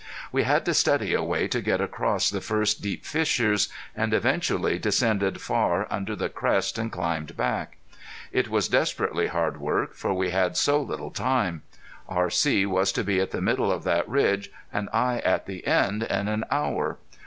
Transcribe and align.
We 0.31 0.41
had 0.45 0.65
to 0.65 0.73
study 0.73 1.13
a 1.13 1.21
way 1.21 1.47
to 1.47 1.61
get 1.61 1.79
across 1.79 2.31
the 2.31 2.41
first 2.41 2.81
deep 2.81 3.05
fissures, 3.05 3.69
and 3.95 4.15
eventually 4.15 4.79
descended 4.79 5.39
far 5.41 5.85
under 5.91 6.15
the 6.15 6.27
crest 6.27 6.79
and 6.79 6.91
climbed 6.91 7.37
back. 7.37 7.77
It 8.31 8.49
was 8.49 8.67
desperately 8.67 9.27
hard 9.27 9.57
work, 9.61 9.93
for 9.93 10.11
we 10.15 10.31
had 10.31 10.57
so 10.57 10.81
little 10.81 11.11
time. 11.11 11.61
R.C. 12.09 12.65
was 12.65 12.91
to 12.93 13.03
be 13.03 13.19
at 13.19 13.29
the 13.29 13.41
middle 13.41 13.71
of 13.71 13.83
that 13.83 14.09
ridge 14.09 14.49
and 14.73 14.89
I 14.91 15.19
at 15.19 15.45
the 15.45 15.67
end 15.67 16.01
in 16.01 16.27
an 16.27 16.45
hour. 16.49 16.97